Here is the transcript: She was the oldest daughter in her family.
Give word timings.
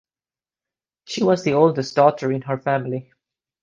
She 1.05 1.23
was 1.23 1.43
the 1.43 1.53
oldest 1.53 1.95
daughter 1.95 2.31
in 2.31 2.41
her 2.41 2.57
family. 2.57 3.13